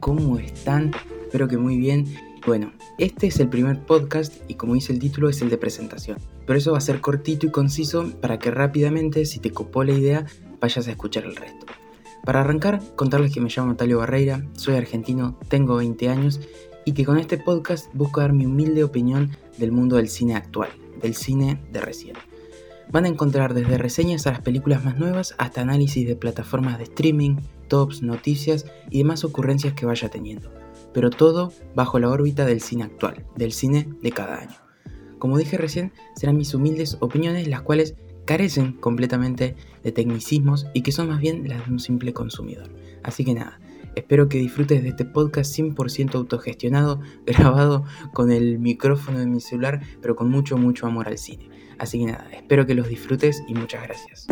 ¿cómo 0.00 0.38
están? 0.38 0.90
Espero 1.24 1.46
que 1.46 1.58
muy 1.58 1.76
bien. 1.76 2.06
Bueno, 2.46 2.72
este 2.98 3.26
es 3.26 3.38
el 3.40 3.48
primer 3.48 3.80
podcast 3.80 4.34
y 4.48 4.54
como 4.54 4.74
dice 4.74 4.92
el 4.92 4.98
título 4.98 5.28
es 5.28 5.42
el 5.42 5.50
de 5.50 5.58
presentación. 5.58 6.18
Pero 6.46 6.58
eso 6.58 6.72
va 6.72 6.78
a 6.78 6.80
ser 6.82 7.00
cortito 7.00 7.46
y 7.46 7.50
conciso 7.50 8.10
para 8.20 8.38
que 8.38 8.50
rápidamente, 8.50 9.26
si 9.26 9.38
te 9.38 9.50
copó 9.50 9.84
la 9.84 9.92
idea, 9.92 10.26
vayas 10.60 10.88
a 10.88 10.90
escuchar 10.90 11.24
el 11.24 11.36
resto. 11.36 11.66
Para 12.24 12.40
arrancar, 12.40 12.80
contarles 12.96 13.32
que 13.32 13.40
me 13.40 13.50
llamo 13.50 13.68
Natalio 13.68 13.98
Barreira, 13.98 14.46
soy 14.54 14.76
argentino, 14.76 15.38
tengo 15.48 15.76
20 15.76 16.08
años 16.08 16.40
y 16.84 16.92
que 16.92 17.04
con 17.04 17.18
este 17.18 17.36
podcast 17.36 17.92
busco 17.92 18.20
dar 18.20 18.32
mi 18.32 18.46
humilde 18.46 18.82
opinión 18.82 19.36
del 19.58 19.72
mundo 19.72 19.96
del 19.96 20.08
cine 20.08 20.36
actual, 20.36 20.70
del 21.00 21.14
cine 21.14 21.60
de 21.70 21.80
recién. 21.80 22.16
Van 22.92 23.06
a 23.06 23.08
encontrar 23.08 23.54
desde 23.54 23.78
reseñas 23.78 24.26
a 24.26 24.32
las 24.32 24.42
películas 24.42 24.84
más 24.84 24.98
nuevas 24.98 25.34
hasta 25.38 25.62
análisis 25.62 26.06
de 26.06 26.14
plataformas 26.14 26.76
de 26.76 26.84
streaming, 26.84 27.36
tops, 27.66 28.02
noticias 28.02 28.66
y 28.90 28.98
demás 28.98 29.24
ocurrencias 29.24 29.72
que 29.72 29.86
vaya 29.86 30.10
teniendo. 30.10 30.52
Pero 30.92 31.08
todo 31.08 31.54
bajo 31.74 31.98
la 31.98 32.10
órbita 32.10 32.44
del 32.44 32.60
cine 32.60 32.84
actual, 32.84 33.24
del 33.34 33.52
cine 33.52 33.88
de 34.02 34.12
cada 34.12 34.40
año. 34.40 34.56
Como 35.18 35.38
dije 35.38 35.56
recién, 35.56 35.92
serán 36.16 36.36
mis 36.36 36.52
humildes 36.52 36.98
opiniones 37.00 37.48
las 37.48 37.62
cuales 37.62 37.94
carecen 38.26 38.72
completamente 38.74 39.56
de 39.82 39.92
tecnicismos 39.92 40.66
y 40.74 40.82
que 40.82 40.92
son 40.92 41.08
más 41.08 41.20
bien 41.20 41.48
las 41.48 41.64
de 41.66 41.72
un 41.72 41.80
simple 41.80 42.12
consumidor. 42.12 42.68
Así 43.02 43.24
que 43.24 43.32
nada, 43.32 43.58
espero 43.94 44.28
que 44.28 44.38
disfrutes 44.38 44.82
de 44.82 44.90
este 44.90 45.04
podcast 45.04 45.56
100% 45.56 46.14
autogestionado, 46.14 47.00
grabado 47.26 47.84
con 48.12 48.30
el 48.30 48.58
micrófono 48.58 49.18
de 49.18 49.26
mi 49.26 49.40
celular, 49.40 49.80
pero 50.00 50.16
con 50.16 50.30
mucho, 50.30 50.56
mucho 50.56 50.86
amor 50.86 51.08
al 51.08 51.18
cine. 51.18 51.48
Así 51.78 51.98
que 51.98 52.06
nada, 52.06 52.28
espero 52.32 52.66
que 52.66 52.74
los 52.74 52.88
disfrutes 52.88 53.42
y 53.48 53.54
muchas 53.54 53.82
gracias. 53.82 54.26